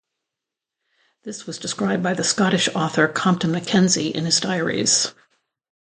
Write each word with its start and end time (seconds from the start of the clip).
This 1.25 1.45
was 1.45 1.59
described 1.59 2.01
by 2.01 2.15
the 2.15 2.23
Scottish 2.23 2.67
author 2.69 3.07
Compton 3.07 3.51
Mackenzie 3.51 4.07
in 4.07 4.25
his 4.25 4.39
diaries. 4.39 5.13